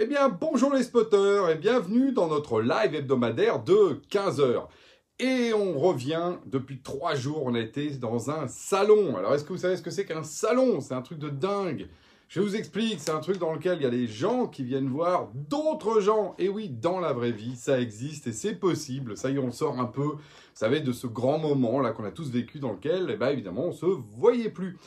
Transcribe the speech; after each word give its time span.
Eh 0.00 0.06
bien, 0.06 0.28
bonjour 0.28 0.72
les 0.72 0.84
spotters 0.84 1.50
et 1.50 1.56
bienvenue 1.56 2.12
dans 2.12 2.28
notre 2.28 2.62
live 2.62 2.94
hebdomadaire 2.94 3.64
de 3.64 4.00
15h. 4.12 4.68
Et 5.18 5.52
on 5.52 5.76
revient, 5.76 6.34
depuis 6.46 6.80
trois 6.80 7.16
jours, 7.16 7.42
on 7.44 7.56
a 7.56 7.58
été 7.58 7.90
dans 7.96 8.30
un 8.30 8.46
salon. 8.46 9.16
Alors, 9.16 9.34
est-ce 9.34 9.42
que 9.42 9.52
vous 9.52 9.58
savez 9.58 9.76
ce 9.76 9.82
que 9.82 9.90
c'est 9.90 10.04
qu'un 10.04 10.22
salon? 10.22 10.80
C'est 10.80 10.94
un 10.94 11.02
truc 11.02 11.18
de 11.18 11.28
dingue. 11.28 11.88
Je 12.28 12.40
vous 12.40 12.54
explique, 12.54 13.00
c'est 13.00 13.10
un 13.10 13.18
truc 13.18 13.38
dans 13.38 13.52
lequel 13.52 13.78
il 13.78 13.82
y 13.82 13.86
a 13.86 13.90
des 13.90 14.06
gens 14.06 14.46
qui 14.46 14.62
viennent 14.62 14.88
voir 14.88 15.30
d'autres 15.34 15.98
gens. 16.00 16.36
Et 16.38 16.48
oui, 16.48 16.68
dans 16.68 17.00
la 17.00 17.12
vraie 17.12 17.32
vie, 17.32 17.56
ça 17.56 17.80
existe 17.80 18.28
et 18.28 18.32
c'est 18.32 18.54
possible. 18.54 19.16
Ça 19.16 19.30
y 19.30 19.34
est, 19.34 19.40
on 19.40 19.50
sort 19.50 19.80
un 19.80 19.86
peu, 19.86 20.02
vous 20.02 20.20
savez, 20.54 20.78
de 20.80 20.92
ce 20.92 21.08
grand 21.08 21.40
moment 21.40 21.80
là 21.80 21.90
qu'on 21.90 22.04
a 22.04 22.12
tous 22.12 22.30
vécu 22.30 22.60
dans 22.60 22.70
lequel, 22.70 23.10
eh 23.10 23.16
ben, 23.16 23.30
évidemment, 23.30 23.64
on 23.64 23.72
se 23.72 23.86
voyait 23.86 24.50
plus. 24.50 24.78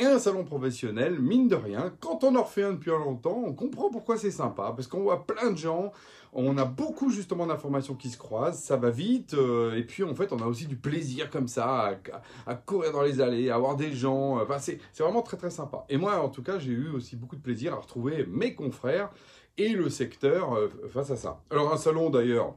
Et 0.00 0.04
un 0.04 0.20
salon 0.20 0.44
professionnel, 0.44 1.18
mine 1.18 1.48
de 1.48 1.56
rien, 1.56 1.92
quand 1.98 2.22
on 2.22 2.36
en 2.36 2.44
refait 2.44 2.62
un 2.62 2.74
depuis 2.74 2.90
longtemps, 2.90 3.42
on 3.44 3.52
comprend 3.52 3.90
pourquoi 3.90 4.16
c'est 4.16 4.30
sympa. 4.30 4.72
Parce 4.76 4.86
qu'on 4.86 5.00
voit 5.00 5.26
plein 5.26 5.50
de 5.50 5.56
gens, 5.56 5.90
on 6.32 6.56
a 6.56 6.64
beaucoup 6.64 7.10
justement 7.10 7.48
d'informations 7.48 7.96
qui 7.96 8.08
se 8.08 8.16
croisent, 8.16 8.62
ça 8.62 8.76
va 8.76 8.90
vite. 8.90 9.34
Euh, 9.34 9.74
et 9.74 9.82
puis 9.82 10.04
en 10.04 10.14
fait, 10.14 10.32
on 10.32 10.38
a 10.38 10.46
aussi 10.46 10.66
du 10.66 10.76
plaisir 10.76 11.30
comme 11.30 11.48
ça, 11.48 11.98
à, 12.46 12.54
courir 12.54 12.92
dans 12.92 13.02
les 13.02 13.20
allées, 13.20 13.50
à 13.50 13.58
voir 13.58 13.74
des 13.74 13.92
gens. 13.92 14.40
Enfin, 14.40 14.60
c'est 14.60 14.78
vraiment 15.00 15.22
très 15.22 15.36
très 15.36 15.50
sympa. 15.50 15.84
Et 15.88 15.96
moi, 15.96 16.22
en 16.22 16.28
tout 16.28 16.44
cas, 16.44 16.60
j'ai 16.60 16.70
eu 16.70 16.90
aussi 16.90 17.16
beaucoup 17.16 17.34
de 17.34 17.42
plaisir 17.42 17.74
à 17.74 17.78
retrouver 17.78 18.24
mes 18.26 18.54
confrères 18.54 19.10
et 19.56 19.70
le 19.70 19.90
secteur 19.90 20.54
euh, 20.54 20.68
face 20.88 21.10
à 21.10 21.16
ça. 21.16 21.40
Alors 21.50 21.72
un 21.72 21.76
salon 21.76 22.08
d'ailleurs 22.08 22.54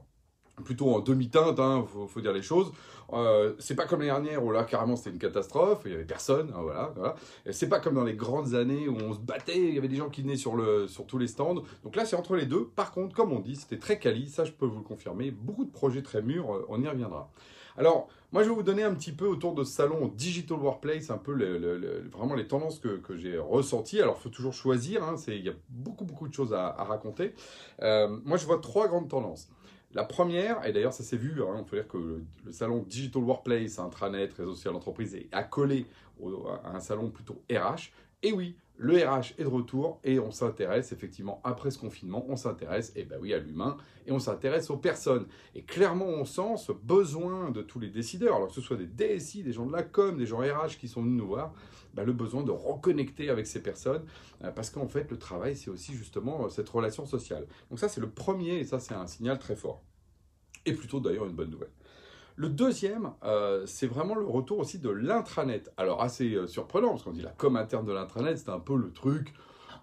plutôt 0.62 0.94
en 0.94 1.00
demi-teinte, 1.00 1.58
hein, 1.60 1.84
faut, 2.08 2.20
dire 2.20 2.32
les 2.32 2.42
choses. 2.42 2.72
Euh, 3.12 3.52
c'est 3.58 3.74
pas 3.74 3.86
comme 3.86 4.00
l'année 4.00 4.12
dernière 4.12 4.44
où 4.44 4.52
là 4.52 4.64
carrément 4.64 4.96
c'était 4.96 5.10
une 5.10 5.18
catastrophe, 5.18 5.82
il 5.84 5.90
y 5.90 5.94
avait 5.94 6.04
personne, 6.04 6.50
hein, 6.56 6.60
voilà. 6.62 6.94
C'est 7.50 7.68
pas 7.68 7.78
comme 7.78 7.94
dans 7.94 8.04
les 8.04 8.14
grandes 8.14 8.54
années 8.54 8.88
où 8.88 8.96
on 8.96 9.12
se 9.12 9.18
battait, 9.18 9.58
il 9.58 9.74
y 9.74 9.78
avait 9.78 9.88
des 9.88 9.96
gens 9.96 10.08
qui 10.08 10.22
venaient 10.22 10.36
sur 10.36 10.56
tous 11.06 11.18
les 11.18 11.26
stands. 11.26 11.62
Donc 11.84 11.96
là 11.96 12.04
c'est 12.04 12.16
entre 12.16 12.36
les 12.36 12.46
deux. 12.46 12.70
Par 12.74 12.92
contre, 12.92 13.14
comme 13.14 13.32
on 13.32 13.40
dit, 13.40 13.56
c'était 13.56 13.78
très 13.78 13.98
quali, 13.98 14.28
ça 14.28 14.44
je 14.44 14.52
peux 14.52 14.66
vous 14.66 14.78
le 14.78 14.84
confirmer. 14.84 15.30
Beaucoup 15.30 15.64
de 15.64 15.72
projets 15.72 16.02
très 16.02 16.22
mûrs, 16.22 16.54
euh, 16.54 16.66
on 16.68 16.82
y 16.82 16.88
reviendra. 16.88 17.30
Alors, 17.76 18.08
moi, 18.32 18.42
je 18.42 18.48
vais 18.48 18.54
vous 18.54 18.62
donner 18.62 18.82
un 18.82 18.94
petit 18.94 19.12
peu 19.12 19.26
autour 19.26 19.54
de 19.54 19.64
ce 19.64 19.72
salon 19.72 20.08
Digital 20.08 20.58
Workplace, 20.58 21.10
un 21.10 21.18
peu 21.18 21.32
vraiment 22.12 22.34
les 22.34 22.46
tendances 22.46 22.78
que, 22.78 23.16
j'ai 23.16 23.38
ressenties. 23.38 24.00
Alors, 24.00 24.16
il 24.18 24.22
faut 24.22 24.28
toujours 24.28 24.54
choisir, 24.54 25.02
hein, 25.04 25.16
il 25.28 25.44
y 25.44 25.48
a 25.48 25.54
beaucoup, 25.68 26.04
beaucoup 26.04 26.28
de 26.28 26.34
choses 26.34 26.52
à, 26.52 26.72
raconter. 26.72 27.34
Euh, 27.82 28.16
moi, 28.24 28.36
je 28.36 28.46
vois 28.46 28.58
trois 28.58 28.88
grandes 28.88 29.08
tendances. 29.08 29.48
La 29.94 30.04
première, 30.04 30.64
et 30.66 30.72
d'ailleurs 30.72 30.94
ça 30.94 31.02
s'est 31.02 31.16
vu, 31.16 31.42
hein, 31.42 31.54
on 31.58 31.64
peut 31.64 31.76
dire 31.76 31.88
que 31.88 31.98
le, 31.98 32.52
salon 32.52 32.84
Digital 32.88 33.22
Workplace, 33.22 33.78
intranet, 33.78 34.32
réseau 34.32 34.54
social 34.54 34.72
d'entreprise, 34.74 35.14
est 35.14 35.28
accolé 35.32 35.86
à 36.64 36.76
un 36.76 36.80
salon 36.80 37.10
plutôt 37.10 37.42
RH. 37.50 37.90
Et 38.22 38.32
oui, 38.32 38.56
le 38.76 38.96
RH 38.96 39.34
est 39.38 39.44
de 39.44 39.48
retour 39.48 40.00
et 40.02 40.18
on 40.18 40.30
s'intéresse 40.30 40.92
effectivement 40.92 41.40
après 41.44 41.70
ce 41.70 41.78
confinement, 41.78 42.24
on 42.28 42.36
s'intéresse, 42.36 42.90
et 42.96 43.00
eh 43.00 43.04
ben 43.04 43.18
oui, 43.20 43.32
à 43.32 43.38
l'humain 43.38 43.76
et 44.06 44.12
on 44.12 44.18
s'intéresse 44.18 44.70
aux 44.70 44.76
personnes. 44.76 45.26
Et 45.54 45.62
clairement, 45.62 46.06
on 46.06 46.24
sent 46.24 46.56
ce 46.56 46.72
besoin 46.72 47.50
de 47.50 47.62
tous 47.62 47.78
les 47.78 47.90
décideurs, 47.90 48.36
alors 48.36 48.48
que 48.48 48.54
ce 48.54 48.60
soit 48.60 48.76
des 48.76 48.86
DSI, 48.86 49.42
des 49.42 49.52
gens 49.52 49.66
de 49.66 49.72
la 49.72 49.82
com, 49.82 50.16
des 50.16 50.26
gens 50.26 50.38
RH 50.38 50.78
qui 50.78 50.88
sont 50.88 51.02
venus 51.02 51.18
nous 51.18 51.28
voir, 51.28 51.52
ben, 51.94 52.04
le 52.04 52.12
besoin 52.12 52.42
de 52.42 52.50
reconnecter 52.50 53.28
avec 53.28 53.46
ces 53.46 53.62
personnes, 53.62 54.04
euh, 54.42 54.50
parce 54.50 54.70
qu'en 54.70 54.88
fait, 54.88 55.10
le 55.10 55.18
travail, 55.18 55.54
c'est 55.54 55.70
aussi 55.70 55.94
justement 55.94 56.46
euh, 56.46 56.48
cette 56.48 56.68
relation 56.68 57.06
sociale. 57.06 57.46
Donc 57.70 57.78
ça, 57.78 57.88
c'est 57.88 58.00
le 58.00 58.10
premier, 58.10 58.58
et 58.58 58.64
ça, 58.64 58.80
c'est 58.80 58.94
un 58.94 59.06
signal 59.06 59.38
très 59.38 59.56
fort. 59.56 59.82
Et 60.64 60.72
plutôt 60.72 61.00
d'ailleurs 61.00 61.26
une 61.26 61.36
bonne 61.36 61.50
nouvelle. 61.50 61.72
Le 62.42 62.48
deuxième, 62.48 63.12
euh, 63.22 63.64
c'est 63.66 63.86
vraiment 63.86 64.16
le 64.16 64.26
retour 64.26 64.58
aussi 64.58 64.80
de 64.80 64.90
l'intranet. 64.90 65.72
Alors 65.76 66.02
assez 66.02 66.34
euh, 66.34 66.48
surprenant, 66.48 66.88
parce 66.88 67.04
qu'on 67.04 67.12
dit 67.12 67.22
la 67.22 67.30
com 67.30 67.54
interne 67.54 67.86
de 67.86 67.92
l'intranet, 67.92 68.36
c'est 68.36 68.48
un 68.48 68.58
peu 68.58 68.74
le 68.74 68.90
truc 68.90 69.32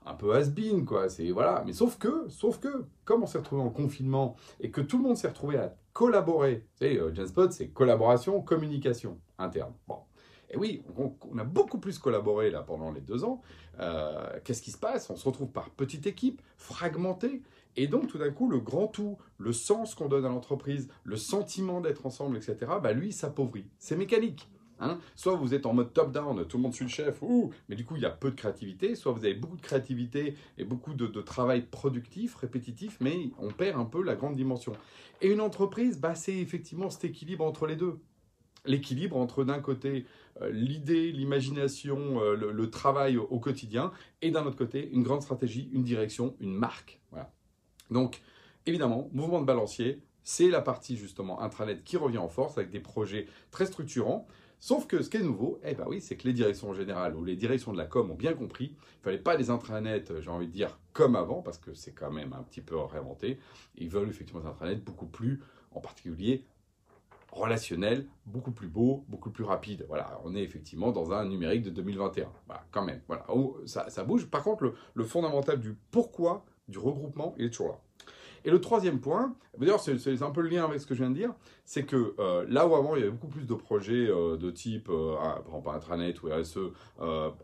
un 0.06 0.14
peu 0.14 0.36
has-been, 0.36 0.84
quoi. 0.84 1.08
C'est 1.08 1.32
voilà. 1.32 1.64
Mais 1.66 1.72
sauf 1.72 1.98
que, 1.98 2.28
sauf 2.28 2.60
que, 2.60 2.84
comme 3.06 3.24
on 3.24 3.28
s'est 3.28 3.38
retrouvé 3.38 3.62
en 3.62 3.70
confinement 3.70 4.36
et 4.60 4.72
que 4.72 4.82
tout 4.82 4.98
le 4.98 5.04
monde 5.04 5.16
s'est 5.16 5.30
retrouvé 5.30 5.58
à 5.58 5.74
collaborer, 5.94 6.66
vous 6.82 6.86
savez, 6.86 7.00
euh, 7.00 7.50
c'est 7.50 7.70
collaboration, 7.70 8.42
communication 8.42 9.18
interne. 9.38 9.72
Bon. 9.88 10.00
Et 10.50 10.58
oui, 10.58 10.84
on, 10.98 11.38
a 11.38 11.46
beaucoup 11.46 11.78
plus 11.78 11.98
collaboré 11.98 12.52
là 12.52 12.62
pendant 12.64 12.92
les 12.92 13.00
deux 13.00 13.24
ans. 13.24 13.42
Qu'est-ce 14.44 14.62
qui 14.62 14.72
se 14.72 14.78
passe? 14.78 15.10
On 15.10 15.16
se 15.16 15.26
retrouve 15.26 15.52
par 15.52 15.70
petite 15.70 16.08
équipe, 16.08 16.42
fragmentée. 16.58 17.42
Et 17.76 17.88
donc, 17.88 18.08
tout 18.08 18.18
d'un 18.18 18.32
coup, 18.32 18.50
le 18.50 18.60
grand 18.60 18.88
tout, 18.88 19.18
le 19.38 19.54
sens 19.54 19.96
qu'on 19.96 20.08
donne 20.08 20.26
à 20.26 20.30
l'entreprise, 20.30 20.90
le 21.04 21.18
sentiment 21.18 21.82
d'être 21.82 22.06
ensemble, 22.06 22.38
etc., 22.38 22.58
bah, 22.82 22.94
lui, 22.94 23.12
s'appauvrit. 23.12 23.68
C'est 23.78 23.96
mécanique. 23.96 24.50
Hein. 24.82 24.98
soit 25.16 25.36
vous 25.36 25.54
êtes 25.54 25.66
en 25.66 25.74
mode 25.74 25.94
top-down, 25.94 26.46
tout 26.48 26.58
le 26.58 26.64
monde 26.64 26.74
suit 26.74 26.86
le 26.86 26.90
chef, 26.90 27.22
ouh, 27.22 27.52
mais 27.68 27.76
du 27.76 27.84
coup 27.84 27.98
il 27.98 28.02
y 28.02 28.06
a 28.06 28.10
peu 28.10 28.32
de 28.32 28.36
créativité, 28.36 28.96
soit 28.96 29.12
vous 29.12 29.26
avez 29.26 29.34
beaucoup 29.34 29.58
de 29.58 29.62
créativité 29.62 30.36
et 30.58 30.64
beaucoup 30.64 30.94
de, 30.94 31.08
travail 31.22 31.64
productif, 31.64 32.36
répétitif, 32.36 32.98
mais 33.02 33.30
on 33.40 33.50
perd 33.50 33.78
un 33.78 33.84
peu 33.84 34.02
la 34.02 34.16
grande 34.16 34.36
dimension. 34.36 34.72
Et 35.22 35.30
une 35.30 35.42
entreprise, 35.42 36.00
bah, 36.00 36.16
c'est 36.16 36.38
effectivement 36.38 36.90
cet 36.90 37.04
équilibre 37.04 37.44
entre 37.44 37.68
les 37.68 37.76
deux. 37.76 38.00
L'équilibre 38.66 39.18
entre 39.18 39.44
d'un 39.44 39.60
côté 39.60 40.06
euh, 40.42 40.50
l'idée, 40.50 41.12
l'imagination, 41.12 42.22
euh, 42.22 42.36
le, 42.36 42.70
travail 42.70 43.18
au, 43.18 43.24
au 43.24 43.40
quotidien, 43.40 43.92
et 44.22 44.32
d'un 44.32 44.46
autre 44.46 44.58
côté 44.58 44.90
une 44.92 45.04
grande 45.04 45.22
stratégie, 45.22 45.70
une 45.74 45.84
direction, 45.84 46.36
une 46.40 46.54
marque. 46.54 47.02
Voilà. 47.12 47.32
Donc, 47.92 48.22
évidemment, 48.66 49.10
mouvement 49.14 49.42
de 49.42 49.46
balancier, 49.46 50.02
c'est 50.24 50.50
la 50.50 50.62
partie 50.62 50.98
justement 50.98 51.42
intranet 51.42 51.84
qui 51.84 51.98
revient 51.98 52.18
en 52.18 52.30
force 52.30 52.58
avec 52.58 52.70
des 52.70 52.80
projets 52.80 53.28
très 53.52 53.66
structurants. 53.66 54.28
Sauf 54.60 54.88
que 54.88 55.02
ce 55.02 55.10
qui 55.10 55.18
est 55.18 55.24
nouveau, 55.24 55.60
eh 55.64 55.74
ben 55.74 55.86
oui, 55.88 56.02
c'est 56.02 56.18
que 56.18 56.28
les 56.28 56.34
directions 56.34 56.74
générales 56.74 57.16
ou 57.16 57.24
les 57.24 57.38
directions 57.38 57.72
de 57.72 57.78
la 57.78 57.86
com 57.86 58.12
ont 58.12 58.16
bien 58.16 58.34
compris. 58.34 58.66
Il 58.66 58.98
ne 58.98 59.04
fallait 59.04 59.18
pas 59.18 59.38
des 59.38 59.50
intranets, 59.50 60.04
j'ai 60.20 60.30
envie 60.30 60.48
de 60.48 60.52
dire, 60.52 60.78
comme 60.92 61.16
avant, 61.16 61.42
parce 61.42 61.58
que 61.58 61.74
c'est 61.74 61.94
quand 61.94 62.12
même 62.12 62.34
un 62.34 62.44
petit 62.44 62.60
peu 62.60 62.78
réinventé. 62.78 63.40
Ils 63.78 63.90
veulent 63.90 64.10
effectivement 64.10 64.42
des 64.42 64.48
intranets 64.48 64.76
beaucoup 64.76 65.06
plus, 65.06 65.40
en 65.72 65.80
particulier, 65.80 66.44
relationnels, 67.32 68.06
beaucoup 68.26 68.52
plus 68.52 68.68
beaux, 68.68 69.06
beaucoup 69.08 69.32
plus 69.32 69.46
rapides. 69.46 69.86
Voilà, 69.88 70.20
on 70.26 70.36
est 70.36 70.44
effectivement 70.44 70.92
dans 70.92 71.14
un 71.14 71.26
numérique 71.26 71.62
de 71.64 71.70
2021. 71.70 72.30
Voilà, 72.46 72.66
quand 72.72 72.84
même. 72.84 73.02
Voilà, 73.08 73.26
ça 73.66 74.04
bouge. 74.04 74.28
Par 74.28 74.44
contre, 74.44 74.74
le 74.94 75.04
fondamental 75.06 75.60
du 75.60 75.74
pourquoi 75.90 76.46
du 76.70 76.80
regroupement, 76.80 77.36
il 77.38 77.46
est 77.46 77.50
toujours 77.50 77.70
là. 77.70 77.80
Et 78.46 78.52
le 78.52 78.62
troisième 78.62 79.00
point, 79.00 79.36
d'ailleurs 79.58 79.82
c'est 79.82 80.22
un 80.22 80.32
peu 80.32 80.42
le 80.42 80.50
lien 80.50 80.64
avec 80.64 80.80
ce 80.80 80.88
que 80.88 80.96
je 80.96 81.02
viens 81.02 81.10
de 81.10 81.16
dire, 81.16 81.34
c'est 81.66 81.84
que 81.84 82.16
euh, 82.20 82.46
là 82.48 82.68
où 82.68 82.76
avant 82.76 82.96
il 82.96 83.00
y 83.00 83.02
avait 83.04 83.12
beaucoup 83.12 83.28
plus 83.28 83.46
de 83.46 83.54
projets 83.54 84.08
euh, 84.08 84.38
de 84.38 84.50
type, 84.50 84.88
euh, 84.90 85.16
par 85.16 85.38
exemple 85.40 85.70
intranet 85.70 86.24
ou 86.24 86.30
RSE 86.30 86.60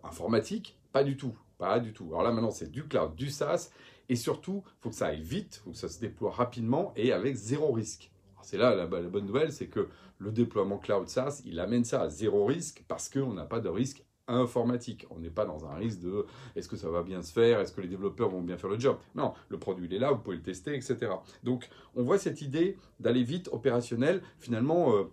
informatique, 0.04 0.78
pas 0.94 1.04
du 1.04 1.18
tout, 1.18 1.36
pas 1.58 1.80
du 1.80 1.94
tout. 1.94 2.08
Alors 2.10 2.24
là 2.24 2.32
maintenant 2.32 2.52
c'est 2.52 2.72
du 2.72 2.88
cloud, 2.88 3.16
du 3.16 3.30
SaaS, 3.30 3.72
et 4.08 4.16
surtout 4.16 4.64
il 4.66 4.84
faut 4.84 4.90
que 4.90 4.96
ça 4.96 5.08
aille 5.08 5.22
vite, 5.22 5.58
il 5.58 5.64
faut 5.64 5.72
que 5.72 5.78
ça 5.78 5.90
se 5.90 6.00
déploie 6.00 6.32
rapidement 6.32 6.94
et 6.96 7.12
avec 7.12 7.36
zéro 7.36 7.72
risque. 7.72 8.12
C'est 8.42 8.58
là 8.58 8.76
la, 8.76 8.86
la, 8.86 9.10
bonne 9.10 9.26
nouvelle, 9.26 9.52
c'est 9.52 9.68
que 9.68 9.90
le 10.20 10.32
déploiement 10.32 10.78
cloud 10.78 11.10
SaaS, 11.10 11.42
il 11.46 11.60
amène 11.60 11.84
ça 11.84 12.04
à 12.04 12.10
zéro 12.10 12.46
risque 12.46 12.86
parce 12.88 13.10
qu'on 13.10 13.34
n'a 13.34 13.46
pas 13.46 13.60
de 13.60 13.70
risque 13.70 14.05
informatique. 14.28 15.06
On 15.10 15.20
n'est 15.20 15.30
pas 15.30 15.46
dans 15.46 15.66
un 15.66 15.76
risque 15.76 16.00
de 16.00 16.26
est-ce 16.56 16.68
que 16.68 16.76
ça 16.76 16.90
va 16.90 17.04
bien 17.04 17.22
se 17.22 17.32
faire, 17.32 17.60
est-ce 17.60 17.72
que 17.72 17.82
les 17.82 17.88
développeurs 17.88 18.30
vont 18.30 18.42
bien 18.42 18.58
faire 18.58 18.70
le 18.70 18.80
job? 18.80 18.98
Non, 19.16 19.34
le 19.50 19.58
produit 19.58 19.88
il 19.88 19.94
est 19.94 20.00
là, 20.00 20.12
vous 20.12 20.20
pouvez 20.20 20.38
le 20.38 20.42
tester, 20.42 20.76
etc. 20.76 20.98
Donc 21.44 21.70
on 21.96 22.04
voit 22.04 22.18
cette 22.18 22.42
idée 22.42 22.78
d'aller 23.00 23.24
vite, 23.24 23.50
opérationnel. 23.52 24.22
Finalement, 24.40 24.96
euh, 24.96 25.04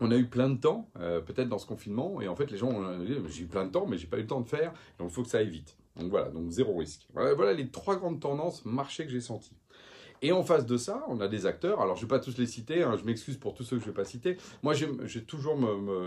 on 0.00 0.10
a 0.10 0.16
eu 0.16 0.26
plein 0.26 0.48
de 0.48 0.58
temps, 0.58 0.88
euh, 0.98 1.20
peut-être 1.20 1.48
dans 1.48 1.58
ce 1.58 1.66
confinement, 1.66 2.20
et 2.20 2.28
en 2.28 2.36
fait 2.36 2.50
les 2.50 2.56
gens 2.56 2.68
ont 2.68 2.98
dit 2.98 3.16
j'ai 3.28 3.44
eu 3.44 3.46
plein 3.46 3.66
de 3.66 3.70
temps, 3.70 3.86
mais 3.86 3.98
j'ai 3.98 4.06
pas 4.06 4.18
eu 4.18 4.22
le 4.22 4.26
temps 4.26 4.40
de 4.40 4.48
faire, 4.48 4.72
donc 4.98 5.10
il 5.10 5.14
faut 5.14 5.22
que 5.22 5.28
ça 5.28 5.38
aille 5.38 5.50
vite. 5.50 5.76
Donc 5.96 6.10
voilà, 6.10 6.30
donc 6.30 6.50
zéro 6.50 6.76
risque. 6.76 7.06
Voilà, 7.12 7.34
voilà 7.34 7.52
les 7.52 7.70
trois 7.70 7.96
grandes 7.96 8.20
tendances 8.20 8.64
marché 8.64 9.04
que 9.04 9.10
j'ai 9.10 9.20
senties. 9.20 9.56
Et 10.22 10.32
en 10.32 10.42
face 10.42 10.66
de 10.66 10.76
ça, 10.76 11.04
on 11.08 11.20
a 11.20 11.28
des 11.28 11.46
acteurs. 11.46 11.80
Alors, 11.80 11.96
je 11.96 12.04
ne 12.04 12.06
vais 12.06 12.18
pas 12.18 12.18
tous 12.18 12.38
les 12.38 12.46
citer, 12.46 12.82
hein, 12.82 12.96
je 12.98 13.04
m'excuse 13.04 13.36
pour 13.36 13.54
tous 13.54 13.64
ceux 13.64 13.76
que 13.76 13.82
je 13.82 13.88
ne 13.88 13.92
vais 13.92 13.96
pas 13.96 14.04
citer. 14.04 14.36
Moi, 14.62 14.74
j'ai 14.74 15.22
toujours, 15.22 15.58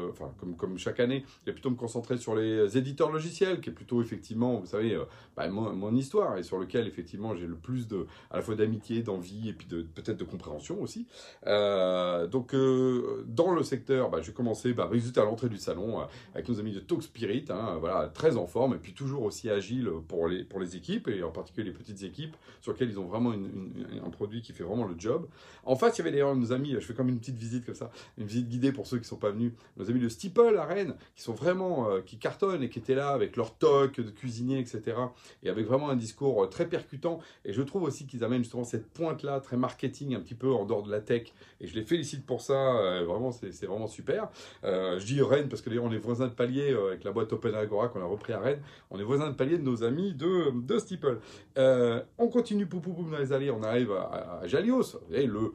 enfin, 0.09 0.31
comme, 0.57 0.77
chaque 0.77 0.99
année, 0.99 1.23
j'ai 1.45 1.53
plutôt 1.53 1.69
me 1.69 1.75
concentrer 1.75 2.17
sur 2.17 2.35
les 2.35 2.77
éditeurs 2.77 3.11
logiciels, 3.11 3.61
qui 3.61 3.69
est 3.69 3.73
plutôt 3.73 4.01
effectivement, 4.01 4.59
vous 4.59 4.65
savez, 4.65 4.95
euh, 4.95 5.05
bah, 5.35 5.47
mon, 5.49 5.95
histoire, 5.95 6.37
et 6.37 6.43
sur 6.43 6.57
lequel 6.57 6.87
effectivement 6.87 7.35
j'ai 7.35 7.45
le 7.45 7.55
plus 7.55 7.87
de, 7.87 8.05
à 8.29 8.37
la 8.37 8.41
fois 8.41 8.55
d'amitié, 8.55 9.01
d'envie, 9.01 9.49
et 9.49 9.53
puis 9.53 9.67
peut-être 9.67 10.17
de 10.17 10.23
compréhension 10.23 10.81
aussi. 10.81 11.07
Euh, 11.47 12.27
donc, 12.27 12.53
euh, 12.53 13.23
dans 13.27 13.53
le 13.53 13.63
secteur, 13.63 14.09
bah, 14.09 14.19
j'ai 14.21 14.33
commencé, 14.33 14.73
bah, 14.73 14.89
à 14.89 15.23
l'entrée 15.23 15.49
du 15.49 15.57
salon, 15.57 15.99
avec 16.33 16.47
nos 16.49 16.59
amis 16.59 16.73
de 16.73 16.79
Talk 16.79 17.03
Spirit, 17.03 17.45
hein, 17.49 17.77
voilà, 17.79 18.07
très 18.07 18.37
en 18.37 18.47
forme, 18.47 18.73
et 18.73 18.77
puis 18.77 18.93
toujours 18.93 19.23
aussi 19.23 19.49
agile 19.49 19.89
pour 20.07 20.27
les, 20.27 20.43
pour 20.43 20.59
les 20.59 20.75
équipes, 20.75 21.07
et 21.07 21.23
en 21.23 21.31
particulier 21.31 21.67
les 21.67 21.75
petites 21.75 22.03
équipes, 22.03 22.35
sur 22.61 22.73
lesquelles 22.73 22.89
ils 22.89 22.99
ont 22.99 23.05
vraiment 23.05 23.33
une 23.33 24.00
un 24.05 24.09
produit 24.09 24.41
qui 24.41 24.53
fait 24.53 24.63
vraiment 24.63 24.85
le 24.85 24.95
job. 24.97 25.27
En 25.63 25.75
face, 25.75 25.97
il 25.97 25.99
y 25.99 26.01
avait 26.01 26.11
d'ailleurs 26.11 26.35
nos 26.35 26.51
amis, 26.51 26.73
je 26.73 26.79
fais 26.79 26.93
comme 26.93 27.09
une 27.09 27.19
petite 27.19 27.37
visite 27.37 27.65
comme 27.65 27.75
ça, 27.75 27.91
une 28.17 28.25
visite 28.25 28.49
guidée 28.49 28.71
pour 28.71 28.87
ceux 28.87 28.97
qui 28.97 29.03
ne 29.03 29.07
sont 29.07 29.17
pas 29.17 29.31
venus, 29.31 29.53
nos 29.77 29.89
amis 29.89 29.99
de 29.99 30.09
Steeple 30.09 30.57
à 30.57 30.65
Rennes, 30.65 30.95
qui 31.15 31.23
sont 31.23 31.33
vraiment, 31.33 31.89
euh, 31.89 32.01
qui 32.01 32.17
cartonnent 32.17 32.63
et 32.63 32.69
qui 32.69 32.79
étaient 32.79 32.95
là 32.95 33.09
avec 33.09 33.35
leur 33.35 33.55
toc 33.55 33.99
de 33.99 34.09
cuisinier, 34.09 34.59
etc. 34.59 34.97
Et 35.43 35.49
avec 35.49 35.65
vraiment 35.65 35.89
un 35.89 35.95
discours 35.95 36.43
euh, 36.43 36.47
très 36.47 36.67
percutant. 36.67 37.19
Et 37.45 37.53
je 37.53 37.61
trouve 37.61 37.83
aussi 37.83 38.07
qu'ils 38.07 38.23
amènent 38.23 38.43
justement 38.43 38.63
cette 38.63 38.89
pointe-là, 38.89 39.39
très 39.39 39.57
marketing, 39.57 40.15
un 40.15 40.19
petit 40.19 40.35
peu 40.35 40.51
en 40.51 40.65
dehors 40.65 40.83
de 40.83 40.91
la 40.91 41.01
tech. 41.01 41.33
Et 41.59 41.67
je 41.67 41.75
les 41.75 41.83
félicite 41.83 42.25
pour 42.25 42.41
ça, 42.41 42.53
euh, 42.53 43.05
vraiment, 43.05 43.31
c'est 43.31 43.65
vraiment 43.65 43.87
super. 43.87 44.29
je 44.63 45.05
dis 45.05 45.21
Rennes 45.21 45.49
parce 45.49 45.61
que 45.61 45.69
d'ailleurs, 45.69 45.85
on 45.85 45.91
est 45.91 45.97
voisins 45.97 46.27
de 46.27 46.33
palier 46.33 46.75
avec 46.87 47.03
la 47.03 47.11
boîte 47.11 47.31
Open 47.33 47.53
Agora 47.55 47.87
qu'on 47.89 48.01
a 48.01 48.05
repris 48.05 48.33
à 48.33 48.39
Rennes. 48.39 48.61
On 48.89 48.99
est 48.99 49.03
voisins 49.03 49.29
de 49.29 49.35
palier 49.35 49.57
de 49.57 49.63
nos 49.63 49.83
amis 49.83 50.13
de, 50.13 50.51
de 50.51 50.79
Steeple. 50.79 51.19
on 51.57 52.27
continue 52.27 52.65
pou, 52.65 52.79
pou, 52.79 52.91
dans 53.09 53.17
les 53.17 53.33
allées, 53.33 53.51
on 53.51 53.63
arrive 53.63 53.90
à, 53.97 54.41
Jalios, 54.45 54.97
le 55.27 55.53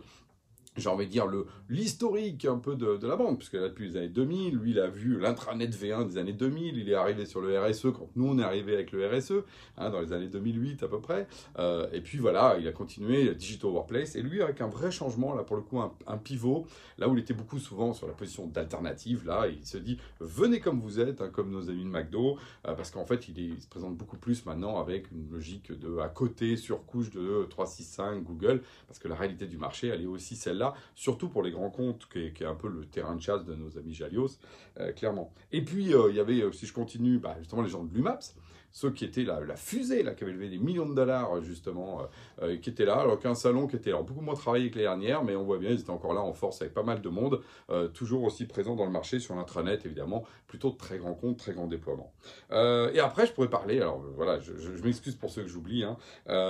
j'ai 0.76 0.88
envie 0.88 1.06
de 1.06 1.10
dire, 1.10 1.26
l'historique 1.68 2.44
un 2.44 2.58
peu 2.58 2.76
de, 2.76 2.96
de 2.96 3.06
la 3.06 3.16
bande, 3.16 3.38
puisque 3.38 3.54
là, 3.54 3.68
depuis 3.68 3.88
les 3.88 3.96
années 3.96 4.08
2000, 4.08 4.56
lui, 4.56 4.70
il 4.72 4.80
a 4.80 4.88
vu 4.88 5.18
l'intranet 5.18 5.70
V1 5.70 6.08
des 6.08 6.18
années 6.18 6.32
2000, 6.32 6.76
il 6.76 6.88
est 6.88 6.94
arrivé 6.94 7.26
sur 7.26 7.40
le 7.40 7.58
RSE 7.58 7.86
quand 7.96 8.08
nous, 8.16 8.28
on 8.28 8.38
est 8.38 8.42
arrivé 8.42 8.74
avec 8.74 8.92
le 8.92 9.06
RSE, 9.06 9.44
hein, 9.78 9.90
dans 9.90 10.00
les 10.00 10.12
années 10.12 10.28
2008 10.28 10.82
à 10.82 10.88
peu 10.88 11.00
près, 11.00 11.26
euh, 11.58 11.86
et 11.92 12.00
puis 12.00 12.18
voilà, 12.18 12.56
il 12.58 12.66
a 12.68 12.72
continué 12.72 13.34
Digital 13.34 13.70
Workplace, 13.70 14.16
et 14.16 14.22
lui, 14.22 14.42
avec 14.42 14.60
un 14.60 14.68
vrai 14.68 14.90
changement, 14.90 15.34
là, 15.34 15.42
pour 15.42 15.56
le 15.56 15.62
coup, 15.62 15.80
un, 15.80 16.18
pivot, 16.18 16.66
là 16.98 17.08
où 17.08 17.14
il 17.14 17.20
était 17.20 17.34
beaucoup 17.34 17.58
souvent 17.58 17.92
sur 17.92 18.06
la 18.06 18.14
position 18.14 18.46
d'alternative, 18.46 19.26
là, 19.26 19.46
il 19.48 19.64
se 19.64 19.78
dit, 19.78 19.98
venez 20.20 20.60
comme 20.60 20.80
vous 20.80 21.00
êtes, 21.00 21.20
hein, 21.20 21.30
comme 21.32 21.50
nos 21.50 21.68
amis 21.70 21.84
de 21.84 21.90
McDo, 21.90 22.38
euh, 22.66 22.74
parce 22.74 22.90
qu'en 22.90 23.04
fait, 23.04 23.28
il, 23.28 23.60
se 23.60 23.68
présente 23.68 23.96
beaucoup 23.96 24.16
plus 24.16 24.44
maintenant 24.46 24.80
avec 24.80 25.10
une 25.12 25.30
logique 25.30 25.72
de 25.78 25.98
à 25.98 26.08
côté, 26.08 26.56
sur 26.56 26.84
couche 26.84 27.10
de 27.10 27.46
365 27.48 28.22
Google, 28.22 28.62
parce 28.86 28.98
que 28.98 29.08
la 29.08 29.14
réalité 29.14 29.46
du 29.46 29.58
marché, 29.58 29.88
elle 29.88 30.02
est 30.02 30.06
aussi 30.06 30.36
celle-là, 30.36 30.65
surtout 30.94 31.28
pour 31.28 31.42
les 31.42 31.50
grands 31.50 31.70
comptes, 31.70 32.08
qui 32.10 32.18
est, 32.20 32.42
un 32.42 32.54
peu 32.54 32.68
le 32.68 32.86
terrain 32.86 33.14
de 33.14 33.20
chasse 33.20 33.44
de 33.44 33.54
nos 33.54 33.78
amis 33.78 33.94
Jalios, 33.94 34.38
euh, 34.78 34.92
clairement. 34.92 35.32
Et 35.52 35.62
puis, 35.62 35.94
euh, 35.94 36.10
il 36.10 36.16
y 36.16 36.20
avait, 36.20 36.40
si 36.52 36.66
je 36.66 36.72
continue, 36.72 37.18
bah, 37.18 37.36
justement 37.38 37.62
les 37.62 37.68
gens 37.68 37.84
de 37.84 37.94
l'UMAPS, 37.94 38.36
ceux 38.76 38.90
qui 38.90 39.06
étaient 39.06 39.22
la, 39.24 39.56
fusée, 39.56 40.02
là, 40.02 40.12
qui 40.12 40.22
avait 40.22 40.34
levé 40.34 40.50
des 40.50 40.58
millions 40.58 40.86
de 40.86 40.94
dollars, 40.94 41.40
justement, 41.40 42.02
euh, 42.02 42.04
euh, 42.42 42.56
qui 42.58 42.68
étaient 42.68 42.84
là, 42.84 42.96
alors 42.96 43.18
qu'un 43.18 43.34
salon 43.34 43.66
qui 43.66 43.76
était 43.76 43.88
alors, 43.88 44.04
beaucoup 44.04 44.20
moins 44.20 44.34
travaillé 44.34 44.70
que 44.70 44.76
l'année 44.76 45.06
dernière, 45.06 45.24
mais 45.24 45.34
on 45.34 45.44
voit 45.44 45.56
bien, 45.56 45.70
ils 45.70 45.80
étaient 45.80 45.88
encore 45.88 46.12
là 46.12 46.20
en 46.20 46.34
force 46.34 46.60
avec 46.60 46.74
pas 46.74 46.82
mal 46.82 47.00
de 47.00 47.08
monde, 47.08 47.40
euh, 47.70 47.88
toujours 47.88 48.24
aussi 48.24 48.44
présents 48.44 48.76
dans 48.76 48.84
le 48.84 48.90
marché, 48.90 49.18
sur 49.18 49.34
l'intranet, 49.34 49.86
évidemment, 49.86 50.24
plutôt 50.46 50.72
de 50.72 50.76
très 50.76 50.98
grands 50.98 51.14
comptes, 51.14 51.38
très 51.38 51.54
grands 51.54 51.68
déploiements. 51.68 52.12
et 52.50 53.00
après, 53.00 53.26
je 53.26 53.32
pourrais 53.32 53.48
parler, 53.48 53.80
alors 53.80 54.04
voilà, 54.14 54.40
je, 54.40 54.52
m'excuse 54.84 55.14
pour 55.14 55.30
ceux 55.30 55.42
que 55.42 55.48
j'oublie, 55.48 55.82
hein, 55.82 55.96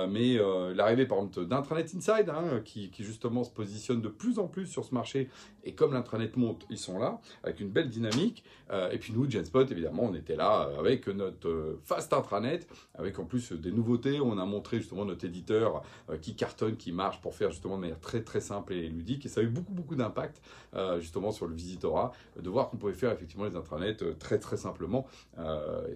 mais 0.09 0.37
l'arrivée, 0.75 1.05
par 1.05 1.19
exemple, 1.19 1.45
d'Intranet 1.45 1.95
Inside, 1.95 2.29
hein, 2.29 2.59
qui, 2.65 2.91
qui, 2.91 3.05
justement 3.05 3.45
se 3.45 3.51
positionne 3.51 4.01
de 4.01 4.09
plus 4.09 4.37
en 4.37 4.49
plus 4.49 4.65
sur 4.65 4.83
ce 4.83 4.93
marché, 4.93 5.29
et 5.63 5.75
comme 5.75 5.93
l'intranet 5.93 6.35
monte, 6.35 6.65
ils 6.69 6.77
sont 6.77 6.99
là, 6.99 7.21
avec 7.43 7.61
une 7.61 7.69
belle 7.69 7.89
dynamique, 7.89 8.43
et 8.91 8.97
puis 8.97 9.13
nous, 9.13 9.29
Genspot, 9.31 9.71
évidemment, 9.71 10.03
on 10.03 10.13
était 10.13 10.35
là 10.35 10.69
avec 10.77 11.07
notre 11.07 11.79
fast 11.85 12.13
intranet, 12.17 12.67
avec 12.95 13.19
en 13.19 13.25
plus 13.25 13.51
des 13.51 13.71
nouveautés. 13.71 14.19
On 14.19 14.37
a 14.37 14.45
montré 14.45 14.77
justement 14.77 15.05
notre 15.05 15.25
éditeur 15.25 15.83
euh, 16.09 16.17
qui 16.17 16.35
cartonne, 16.35 16.75
qui 16.75 16.91
marche 16.91 17.21
pour 17.21 17.35
faire 17.35 17.51
justement 17.51 17.75
de 17.75 17.81
manière 17.81 17.99
très 17.99 18.23
très 18.23 18.41
simple 18.41 18.73
et 18.73 18.87
ludique. 18.89 19.25
Et 19.25 19.29
ça 19.29 19.41
a 19.41 19.43
eu 19.43 19.47
beaucoup 19.47 19.73
beaucoup 19.73 19.95
d'impact 19.95 20.41
euh, 20.75 20.99
justement 20.99 21.31
sur 21.31 21.47
le 21.47 21.55
visitorat, 21.55 22.11
de 22.41 22.49
voir 22.49 22.69
qu'on 22.69 22.77
pouvait 22.77 22.93
faire 22.93 23.11
effectivement 23.11 23.45
les 23.45 23.55
intranets 23.55 24.01
euh, 24.01 24.13
très 24.13 24.39
très 24.39 24.57
simplement. 24.57 25.05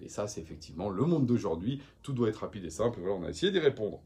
et 0.00 0.08
ça, 0.08 0.26
c'est 0.26 0.40
effectivement 0.40 0.88
le 0.88 1.04
monde 1.04 1.26
d'aujourd'hui. 1.26 1.82
Tout 2.02 2.12
doit 2.12 2.28
être 2.28 2.36
rapide 2.36 2.64
et 2.64 2.70
simple. 2.70 3.00
Voilà, 3.00 3.16
on 3.16 3.24
a 3.24 3.30
essayé 3.30 3.52
d'y 3.52 3.58
répondre. 3.58 4.00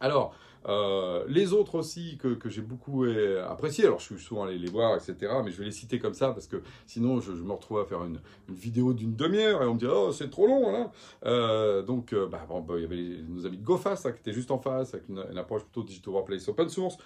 Alors, 0.00 0.34
euh, 0.68 1.24
les 1.28 1.52
autres 1.52 1.76
aussi 1.76 2.18
que, 2.18 2.28
que 2.28 2.48
j'ai 2.48 2.62
beaucoup 2.62 3.04
apprécié, 3.48 3.84
alors 3.84 4.00
je 4.00 4.14
suis 4.14 4.18
souvent 4.18 4.44
allé 4.44 4.58
les 4.58 4.68
voir, 4.68 4.96
etc., 4.96 5.32
mais 5.44 5.50
je 5.52 5.58
vais 5.58 5.64
les 5.64 5.70
citer 5.70 5.98
comme 5.98 6.14
ça 6.14 6.32
parce 6.32 6.46
que 6.46 6.62
sinon 6.86 7.20
je, 7.20 7.32
me 7.32 7.52
retrouve 7.52 7.78
à 7.78 7.84
faire 7.84 8.04
une, 8.04 8.20
vidéo 8.48 8.92
d'une 8.92 9.14
demi-heure 9.14 9.62
et 9.62 9.66
on 9.66 9.74
me 9.74 9.78
dit 9.78 9.86
oh 9.86 10.12
c'est 10.12 10.30
trop 10.30 10.46
long 10.46 10.72
là. 10.72 10.90
Euh, 11.24 11.82
donc 11.82 12.12
euh, 12.12 12.26
bah, 12.26 12.46
bah, 12.48 12.74
il 12.76 12.82
y 12.82 12.84
avait 12.84 13.22
nos 13.28 13.46
amis 13.46 13.58
de 13.58 13.64
GoFast 13.64 14.06
hein, 14.06 14.12
qui 14.12 14.20
étaient 14.20 14.32
juste 14.32 14.50
en 14.50 14.58
face 14.58 14.94
avec 14.94 15.08
une, 15.08 15.38
approche 15.38 15.62
plutôt 15.62 15.84
digital 15.84 16.14
workplace 16.14 16.48
open 16.48 16.68
source, 16.68 16.96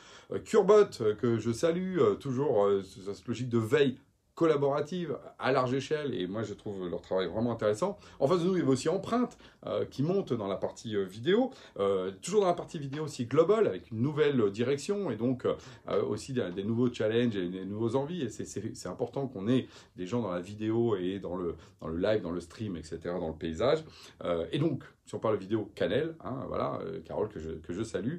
Curebot 0.44 1.16
que 1.18 1.38
je 1.38 1.52
salue 1.52 1.98
toujours 2.20 2.68
cette 2.82 3.26
logique 3.26 3.48
de 3.48 3.58
veille 3.58 3.98
collaborative 4.34 5.18
à 5.38 5.52
large 5.52 5.74
échelle 5.74 6.14
et 6.14 6.26
moi 6.26 6.42
je 6.42 6.54
trouve 6.54 6.88
leur 6.88 7.02
travail 7.02 7.26
vraiment 7.28 7.52
intéressant. 7.52 7.98
En 8.18 8.26
face 8.26 8.40
de 8.40 8.46
nous, 8.46 8.56
il 8.56 8.60
y 8.60 8.62
avait 8.62 8.70
aussi 8.70 8.88
Empreinte 8.88 9.36
euh, 9.66 9.84
qui 9.84 10.02
monte 10.02 10.32
dans 10.32 10.46
la 10.46 10.56
partie 10.56 10.96
euh, 10.96 11.04
vidéo, 11.04 11.50
euh, 11.78 12.10
toujours 12.22 12.40
dans 12.40 12.46
la 12.46 12.54
partie 12.54 12.78
vidéo 12.78 13.04
aussi 13.04 13.26
global 13.26 13.66
avec 13.66 13.90
une 13.90 14.00
nouvelle 14.00 14.50
direction 14.50 15.10
et 15.10 15.16
donc 15.16 15.46
aussi 16.08 16.32
des, 16.32 16.64
nouveaux 16.64 16.92
challenges 16.92 17.36
et 17.36 17.48
des 17.48 17.64
nouveaux 17.64 17.96
envies 17.96 18.22
et 18.22 18.28
c'est 18.30 18.88
important 18.88 19.26
qu'on 19.26 19.48
ait 19.48 19.66
des 19.96 20.06
gens 20.06 20.22
dans 20.22 20.30
la 20.30 20.40
vidéo 20.40 20.96
et 20.96 21.18
dans 21.18 21.36
le, 21.36 21.56
dans 21.80 21.88
le 21.88 21.98
live, 21.98 22.22
dans 22.22 22.30
le 22.30 22.40
stream, 22.40 22.76
etc., 22.76 22.98
dans 23.04 23.28
le 23.28 23.34
paysage. 23.34 23.84
et 24.52 24.58
donc, 24.58 24.84
si 25.04 25.14
on 25.14 25.18
parle 25.18 25.36
vidéo, 25.36 25.70
Canel, 25.74 26.14
hein, 26.24 26.44
voilà, 26.48 26.78
Carole 27.04 27.28
que 27.28 27.40
je, 27.40 27.50
que 27.50 27.72
je 27.72 27.82
salue, 27.82 28.18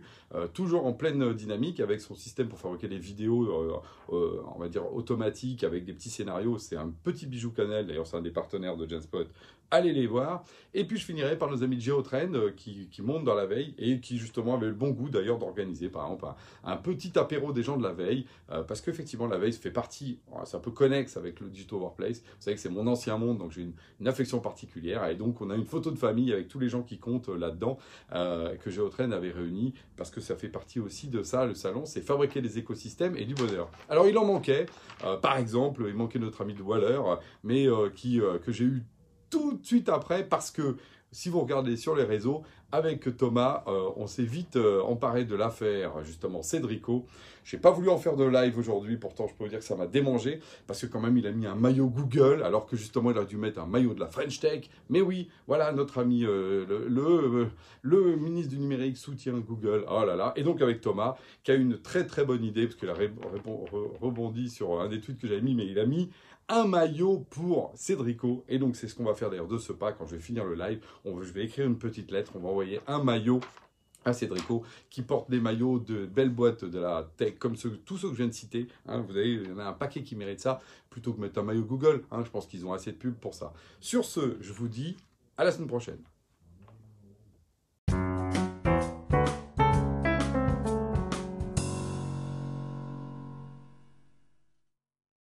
toujours 0.54 0.86
en 0.86 0.94
pleine 0.94 1.34
dynamique 1.34 1.80
avec 1.80 2.02
son 2.02 2.16
système 2.16 2.50
pour 2.50 2.60
fabriquer 2.60 2.88
des 2.88 2.98
vidéos, 2.98 3.82
on 4.10 4.60
va 4.60 4.68
dire 4.68 4.94
automatiques 4.94 5.64
avec 5.64 5.86
des 5.86 5.94
petits 5.94 6.11
scénarios. 6.12 6.60
C'est 6.60 6.78
un 6.78 6.94
petit 7.04 7.26
bijou 7.26 7.52
Canel, 7.52 7.88
d'ailleurs 7.88 8.06
c'est 8.06 8.18
un 8.18 8.22
des 8.22 8.32
partenaires 8.32 8.78
de 8.78 8.88
Genspot 8.88 9.28
allez 9.72 9.94
les 9.94 10.06
voir. 10.06 10.44
Et 10.74 10.86
puis 10.86 10.98
je 10.98 11.06
finirai 11.06 11.38
par 11.38 11.50
nos 11.50 11.64
amis 11.64 11.76
de 11.76 11.82
Geotrain 11.82 12.34
euh, 12.34 12.52
qui, 12.56 12.88
qui, 12.90 13.02
montent 13.02 13.26
dans 13.26 13.34
la 13.34 13.46
veille 13.46 13.74
et 13.78 14.00
qui 14.00 14.18
justement 14.18 14.56
avaient 14.56 14.68
le 14.68 14.74
bon 14.74 14.92
goût 14.92 15.10
d'ailleurs 15.10 15.38
d'organiser 15.38 15.90
par 15.90 16.04
exemple 16.06 16.28
un, 16.64 16.78
petit 16.78 17.18
apéro 17.18 17.52
des 17.52 17.64
gens 17.64 17.76
de 17.76 17.84
la 17.84 17.92
veille 17.92 18.26
euh, 18.52 18.64
parce 18.64 18.80
qu'effectivement 18.80 19.28
la 19.28 19.38
veille 19.38 19.52
fait 19.52 19.72
partie, 19.72 20.20
c'est 20.46 20.56
un 20.56 20.62
peu 20.62 20.72
connexe 20.72 21.18
avec 21.18 21.42
le 21.42 21.50
Digital 21.50 21.80
Workplace. 21.80 22.20
Vous 22.20 22.26
savez 22.40 22.56
que 22.56 22.62
c'est 22.62 22.70
mon 22.70 22.88
ancien 22.88 23.18
monde 23.18 23.40
donc 23.40 23.52
j'ai 23.52 23.64
une, 23.64 24.08
affection 24.08 24.40
particulière 24.40 25.06
et 25.08 25.16
donc 25.16 25.42
on 25.42 25.50
a 25.50 25.56
une 25.56 25.66
photo 25.66 25.92
de 25.92 25.98
famille 25.98 26.34
avec 26.34 26.48
tous 26.48 26.60
les 26.60 26.70
gens 26.70 26.82
qui 26.82 26.98
comptent 26.98 27.30
euh, 27.30 27.38
là-dedans 27.38 27.78
que 28.12 28.70
Geotrain 28.70 29.12
avait 29.12 29.32
réuni 29.32 29.74
parce 29.96 30.10
que 30.10 30.22
ça 30.22 30.36
fait 30.36 30.50
partie 30.50 30.80
aussi 30.80 31.08
de 31.08 31.24
ça, 31.24 31.46
le 31.46 31.54
salon, 31.54 31.86
c'est 31.86 32.02
fabriquer 32.02 32.42
des 32.42 32.58
écosystèmes 32.58 33.16
et 33.16 33.26
du 33.26 33.34
bonheur. 33.34 33.70
Alors 33.90 34.08
il 34.08 34.18
en 34.18 34.26
manquait, 34.26 34.66
par 35.22 35.38
exemple, 35.38 35.86
il 35.88 35.94
manquait 35.94 36.20
notre 36.20 36.42
ami 36.42 36.54
de 36.54 36.62
Waller, 36.62 37.00
mais 37.44 37.68
qui, 37.96 38.20
que 38.44 38.52
j'ai 38.52 38.66
eu 38.66 38.84
tout 39.32 39.54
de 39.54 39.66
suite 39.66 39.90
après 39.90 40.24
parce 40.28 40.52
que 40.52 40.78
si 41.12 41.30
vous 41.30 41.42
regardez 41.42 41.76
sur 41.76 41.96
les 41.96 42.04
réseaux, 42.04 42.44
avec 42.72 43.18
Thomas, 43.18 43.64
euh, 43.68 43.90
on 43.96 44.08
s'est 44.08 44.24
vite 44.24 44.56
euh, 44.56 44.82
emparé 44.82 45.26
de 45.26 45.36
l'affaire, 45.36 46.04
justement, 46.04 46.42
Cédrico. 46.42 47.06
J'ai 47.44 47.58
pas 47.58 47.72
voulu 47.72 47.90
en 47.90 47.98
faire 47.98 48.16
de 48.16 48.24
live 48.24 48.58
aujourd'hui, 48.58 48.98
pourtant 48.98 49.28
je 49.28 49.34
peux 49.34 49.46
vous 49.46 49.50
dire 49.50 49.60
que 49.60 49.66
ça 49.66 49.76
m'a 49.76 49.88
démangé, 49.88 50.40
parce 50.68 50.82
que 50.82 50.86
quand 50.86 51.00
même 51.00 51.18
il 51.18 51.26
a 51.26 51.32
mis 51.32 51.48
un 51.48 51.56
maillot 51.56 51.88
Google, 51.88 52.44
alors 52.44 52.68
que 52.68 52.78
justement 52.78 53.10
il 53.12 53.18
a 53.18 53.26
dû 53.26 53.38
mettre 53.38 53.60
un 53.60 53.66
maillot 53.66 53.96
de 53.96 54.00
la 54.00 54.08
French 54.08 54.40
Tech. 54.40 54.70
Mais 54.90 55.02
oui, 55.02 55.28
voilà, 55.48 55.72
notre 55.72 55.98
ami, 55.98 56.24
euh, 56.24 56.66
le, 56.88 57.50
le, 57.82 58.16
ministre 58.16 58.52
du 58.52 58.60
numérique 58.60 58.98
soutient 58.98 59.40
Google. 59.40 59.86
Oh 59.90 60.06
là 60.06 60.16
là. 60.16 60.34
Et 60.36 60.44
donc 60.44 60.62
avec 60.62 60.82
Thomas, 60.82 61.16
qui 61.44 61.52
a 61.52 61.56
une 61.56 61.80
très 61.80 62.06
très 62.06 62.26
bonne 62.26 62.44
idée, 62.44 62.68
parce 62.68 62.76
qu'il 62.76 62.90
a 62.90 62.96
rebondi 64.00 64.50
sur 64.50 64.80
un 64.80 64.88
des 64.88 65.02
tweets 65.02 65.20
que 65.20 65.28
j'avais 65.28 65.42
mis, 65.42 65.56
mais 65.56 65.66
il 65.66 65.80
a 65.80 65.86
mis 65.86 66.10
un 66.52 66.66
maillot 66.66 67.26
pour 67.30 67.72
Cédrico. 67.76 68.44
Et 68.50 68.60
donc, 68.60 68.76
c'est 68.76 68.88
ce 68.88 68.96
qu'on 68.96 69.06
va 69.06 69.14
faire 69.14 69.30
d'ailleurs 69.30 69.48
de 69.48 69.58
ce 69.58 69.72
pas 69.72 69.94
quand 69.94 70.06
je 70.06 70.16
vais 70.16 70.22
finir 70.22 70.44
le 70.44 70.56
live. 70.56 70.84
On, 71.06 71.22
je 71.22 71.32
vais 71.32 71.46
écrire 71.46 71.66
une 71.66 71.78
petite 71.78 72.12
lettre. 72.12 72.34
On 72.36 72.40
va 72.40 72.50
envoyer 72.50 72.61
un 72.88 73.04
maillot 73.04 73.40
à 74.06 74.14
Cédrico 74.14 74.64
qui 74.90 75.02
porte 75.02 75.30
des 75.30 75.40
maillots 75.40 75.80
de 75.80 76.06
belles 76.06 76.30
boîtes 76.30 76.66
de 76.66 76.80
la 76.80 77.10
tech 77.18 77.36
comme 77.38 77.56
ceux, 77.56 77.78
tous 77.86 77.98
ceux 77.98 78.10
que 78.10 78.14
je 78.14 78.18
viens 78.20 78.28
de 78.28 78.34
citer. 78.34 78.68
Hein. 78.88 79.04
vous 79.08 79.16
avez, 79.16 79.34
il 79.34 79.48
y 79.48 79.52
en 79.52 79.60
a 79.60 79.66
un 79.66 79.74
paquet 79.74 80.04
qui 80.04 80.16
mérite 80.16 80.40
ça 80.40 80.60
plutôt 80.90 81.14
que 81.14 81.22
mettre 81.22 81.40
un 81.40 81.44
maillot 81.44 81.64
Google. 81.64 82.04
Hein. 82.12 82.24
je 82.26 82.30
pense 82.30 82.48
qu'ils 82.48 82.66
ont 82.66 82.74
assez 82.74 82.92
de 82.92 82.98
pub 82.98 83.14
pour 83.16 83.34
ça. 83.34 83.54
Sur 83.80 84.06
ce, 84.06 84.38
je 84.42 84.54
vous 84.54 84.68
dis 84.68 84.98
à 85.38 85.44
la 85.44 85.52
semaine 85.52 85.68
prochaine. 85.68 86.00